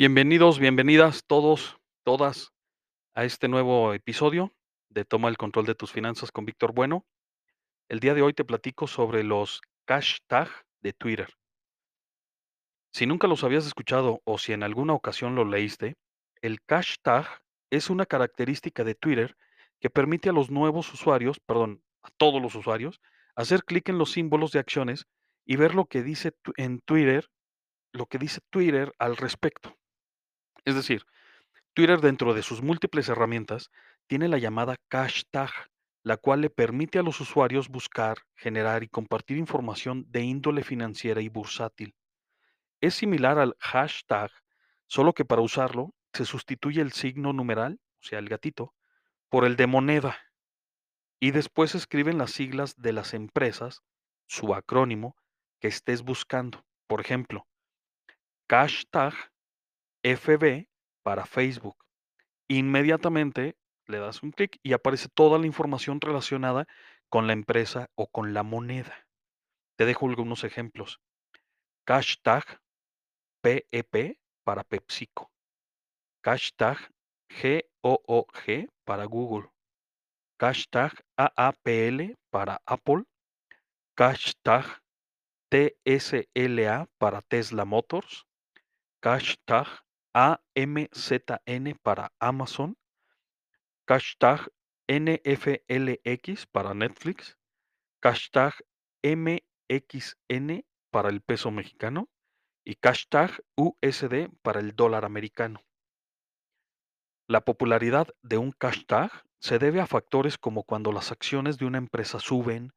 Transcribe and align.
Bienvenidos, 0.00 0.58
bienvenidas 0.58 1.24
todos, 1.26 1.76
todas 2.04 2.54
a 3.12 3.26
este 3.26 3.48
nuevo 3.48 3.92
episodio 3.92 4.50
de 4.88 5.04
Toma 5.04 5.28
el 5.28 5.36
control 5.36 5.66
de 5.66 5.74
tus 5.74 5.92
finanzas 5.92 6.32
con 6.32 6.46
Víctor 6.46 6.72
Bueno. 6.72 7.04
El 7.86 8.00
día 8.00 8.14
de 8.14 8.22
hoy 8.22 8.32
te 8.32 8.46
platico 8.46 8.86
sobre 8.86 9.24
los 9.24 9.60
hashtag 9.86 10.48
de 10.80 10.94
Twitter. 10.94 11.34
Si 12.94 13.04
nunca 13.04 13.28
los 13.28 13.44
habías 13.44 13.66
escuchado 13.66 14.22
o 14.24 14.38
si 14.38 14.54
en 14.54 14.62
alguna 14.62 14.94
ocasión 14.94 15.34
lo 15.34 15.44
leíste, 15.44 15.98
el 16.40 16.60
hashtag 16.66 17.26
es 17.68 17.90
una 17.90 18.06
característica 18.06 18.84
de 18.84 18.94
Twitter 18.94 19.36
que 19.80 19.90
permite 19.90 20.30
a 20.30 20.32
los 20.32 20.50
nuevos 20.50 20.90
usuarios, 20.94 21.40
perdón, 21.40 21.82
a 22.00 22.08
todos 22.16 22.40
los 22.40 22.54
usuarios, 22.54 23.02
hacer 23.36 23.64
clic 23.64 23.90
en 23.90 23.98
los 23.98 24.12
símbolos 24.12 24.52
de 24.52 24.60
acciones 24.60 25.04
y 25.44 25.56
ver 25.56 25.74
lo 25.74 25.84
que 25.84 26.02
dice 26.02 26.32
en 26.56 26.80
Twitter, 26.80 27.28
lo 27.92 28.06
que 28.06 28.16
dice 28.16 28.40
Twitter 28.48 28.94
al 28.98 29.18
respecto. 29.18 29.76
Es 30.64 30.74
decir, 30.74 31.04
Twitter 31.74 32.00
dentro 32.00 32.34
de 32.34 32.42
sus 32.42 32.62
múltiples 32.62 33.08
herramientas 33.08 33.70
tiene 34.06 34.28
la 34.28 34.38
llamada 34.38 34.76
hashtag, 34.90 35.50
la 36.02 36.16
cual 36.16 36.40
le 36.40 36.50
permite 36.50 36.98
a 36.98 37.02
los 37.02 37.20
usuarios 37.20 37.68
buscar, 37.68 38.18
generar 38.34 38.82
y 38.82 38.88
compartir 38.88 39.36
información 39.36 40.06
de 40.08 40.22
índole 40.22 40.62
financiera 40.62 41.20
y 41.20 41.28
bursátil. 41.28 41.94
Es 42.80 42.94
similar 42.94 43.38
al 43.38 43.56
hashtag, 43.60 44.30
solo 44.86 45.12
que 45.12 45.24
para 45.24 45.42
usarlo 45.42 45.94
se 46.12 46.24
sustituye 46.24 46.80
el 46.80 46.92
signo 46.92 47.32
numeral, 47.32 47.80
o 48.00 48.02
sea, 48.02 48.18
el 48.18 48.28
gatito, 48.28 48.74
por 49.28 49.44
el 49.44 49.56
de 49.56 49.66
moneda 49.66 50.18
y 51.20 51.32
después 51.32 51.74
escriben 51.74 52.16
las 52.16 52.30
siglas 52.30 52.74
de 52.76 52.94
las 52.94 53.12
empresas, 53.12 53.82
su 54.26 54.54
acrónimo, 54.54 55.16
que 55.60 55.68
estés 55.68 56.02
buscando. 56.02 56.64
Por 56.86 57.02
ejemplo, 57.02 57.46
hashtag 58.48 59.14
FB 60.02 60.68
para 61.02 61.26
Facebook. 61.26 61.76
Inmediatamente 62.48 63.56
le 63.86 63.98
das 63.98 64.22
un 64.22 64.32
clic 64.32 64.58
y 64.62 64.72
aparece 64.72 65.08
toda 65.08 65.38
la 65.38 65.46
información 65.46 66.00
relacionada 66.00 66.66
con 67.08 67.26
la 67.26 67.32
empresa 67.32 67.90
o 67.94 68.06
con 68.06 68.34
la 68.34 68.42
moneda. 68.42 69.06
Te 69.76 69.84
dejo 69.84 70.08
algunos 70.08 70.44
ejemplos. 70.44 71.00
Hashtag 71.86 72.60
PEP 73.42 74.18
para 74.44 74.64
PepsiCo. 74.64 75.30
Hashtag 76.24 76.78
GOOG 77.82 78.68
para 78.84 79.04
Google. 79.04 79.50
Hashtag 80.38 80.92
AAPL 81.16 82.16
para 82.30 82.60
Apple. 82.66 83.04
Hashtag 83.96 84.82
TSLA 85.50 86.88
para 86.98 87.22
Tesla 87.22 87.64
Motors. 87.64 88.26
Hashtag 89.02 89.66
AMZN 90.12 91.78
para 91.82 92.12
Amazon. 92.18 92.76
NFLX 94.88 96.46
para 96.46 96.74
Netflix. 96.74 97.38
Hashtag 98.02 98.54
MXN 99.02 100.64
para 100.90 101.08
el 101.08 101.20
peso 101.20 101.50
mexicano. 101.50 102.08
Y 102.64 102.76
USD 103.56 104.28
para 104.42 104.60
el 104.60 104.76
dólar 104.76 105.04
americano. 105.04 105.62
La 107.26 107.42
popularidad 107.42 108.08
de 108.22 108.38
un 108.38 108.52
hashtag 108.60 109.10
se 109.38 109.58
debe 109.58 109.80
a 109.80 109.86
factores 109.86 110.36
como 110.36 110.64
cuando 110.64 110.92
las 110.92 111.12
acciones 111.12 111.58
de 111.58 111.64
una 111.64 111.78
empresa 111.78 112.18
suben, 112.20 112.72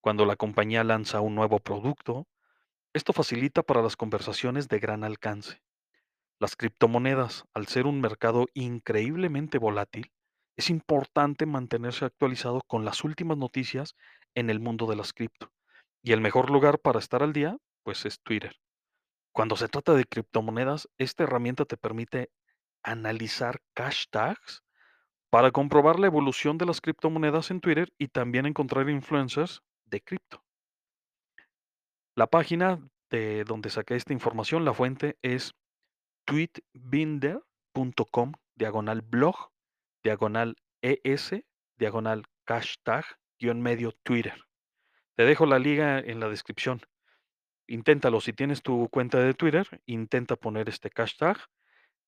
cuando 0.00 0.26
la 0.26 0.36
compañía 0.36 0.84
lanza 0.84 1.20
un 1.20 1.34
nuevo 1.34 1.58
producto. 1.58 2.28
Esto 2.92 3.12
facilita 3.12 3.62
para 3.62 3.82
las 3.82 3.96
conversaciones 3.96 4.68
de 4.68 4.78
gran 4.78 5.04
alcance. 5.04 5.62
Las 6.44 6.56
criptomonedas, 6.56 7.46
al 7.54 7.68
ser 7.68 7.86
un 7.86 8.02
mercado 8.02 8.48
increíblemente 8.52 9.56
volátil, 9.56 10.12
es 10.58 10.68
importante 10.68 11.46
mantenerse 11.46 12.04
actualizado 12.04 12.60
con 12.66 12.84
las 12.84 13.02
últimas 13.02 13.38
noticias 13.38 13.96
en 14.34 14.50
el 14.50 14.60
mundo 14.60 14.86
de 14.86 14.94
las 14.94 15.14
cripto. 15.14 15.50
Y 16.02 16.12
el 16.12 16.20
mejor 16.20 16.50
lugar 16.50 16.80
para 16.80 16.98
estar 16.98 17.22
al 17.22 17.32
día, 17.32 17.56
pues 17.82 18.04
es 18.04 18.20
Twitter. 18.20 18.56
Cuando 19.32 19.56
se 19.56 19.68
trata 19.68 19.94
de 19.94 20.04
criptomonedas, 20.04 20.86
esta 20.98 21.24
herramienta 21.24 21.64
te 21.64 21.78
permite 21.78 22.30
analizar 22.82 23.62
hashtags 23.74 24.62
para 25.30 25.50
comprobar 25.50 25.98
la 25.98 26.08
evolución 26.08 26.58
de 26.58 26.66
las 26.66 26.82
criptomonedas 26.82 27.50
en 27.52 27.62
Twitter 27.62 27.90
y 27.96 28.08
también 28.08 28.44
encontrar 28.44 28.90
influencers 28.90 29.62
de 29.86 30.02
cripto. 30.02 30.44
La 32.14 32.26
página 32.26 32.86
de 33.08 33.44
donde 33.44 33.70
saqué 33.70 33.96
esta 33.96 34.12
información, 34.12 34.66
la 34.66 34.74
fuente 34.74 35.16
es 35.22 35.54
tweetbinder.com, 36.24 38.32
diagonal 38.54 39.02
blog, 39.02 39.36
diagonal 40.02 40.56
ES, 40.82 41.42
diagonal 41.78 42.24
hashtag, 42.46 43.04
guion 43.38 43.62
medio 43.62 43.92
Twitter. 44.02 44.34
Te 45.16 45.24
dejo 45.24 45.46
la 45.46 45.58
liga 45.58 45.98
en 45.98 46.20
la 46.20 46.28
descripción. 46.28 46.80
Inténtalo, 47.66 48.20
si 48.20 48.32
tienes 48.32 48.62
tu 48.62 48.88
cuenta 48.90 49.18
de 49.20 49.34
Twitter, 49.34 49.82
intenta 49.86 50.36
poner 50.36 50.68
este 50.68 50.90
hashtag 50.94 51.38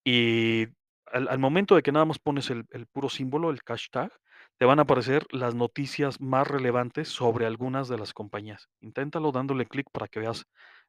y 0.05 0.67
al, 1.07 1.39
momento 1.39 1.77
de 1.77 1.83
que 1.83 1.93
nada 1.93 2.05
más 2.05 2.19
pones 2.19 2.51
el, 2.51 2.67
el 2.71 2.87
puro 2.87 3.09
símbolo, 3.09 3.51
el 3.51 3.61
hashtag, 3.61 4.13
te 4.59 4.65
van 4.65 4.79
a 4.79 4.83
aparecer 4.83 5.27
las 5.31 5.55
noticias 5.55 6.21
más 6.21 6.47
relevantes 6.47 7.09
sobre 7.09 7.47
algunas 7.47 7.89
de 7.89 7.99
las 7.99 8.13
compañías. 8.13 8.69
Inténtalo 8.81 9.33
dándole 9.33 9.67
clic 9.67 9.89
para 9.93 10.09
que 10.09 10.21
veas 10.21 10.47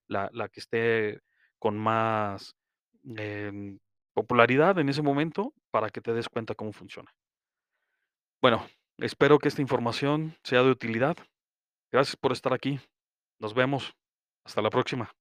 la, 0.08 0.30
la 0.34 0.50
que 0.50 0.60
esté 0.60 1.20
con 1.60 1.78
más 1.78 2.56
em, 3.16 3.80
popularidad 4.14 4.80
en 4.80 4.90
ese 4.90 5.02
momento 5.02 5.54
para 5.72 5.90
que 5.90 6.02
te 6.02 6.14
des 6.14 6.30
cuenta 6.30 6.56
cómo 6.56 6.74
funciona. 6.74 7.12
Bueno, 8.42 8.68
espero 9.00 9.40
que 9.40 9.48
esta 9.48 9.62
información 9.62 10.36
sea 10.44 10.64
de 10.64 10.72
utilidad. 10.72 11.18
Gracias 11.92 12.16
por 12.16 12.32
estar 12.32 12.54
aquí. 12.54 12.80
Nos 13.40 13.54
vemos. 13.54 13.94
Hasta 14.46 14.62
la 14.62 14.70
próxima. 14.70 15.12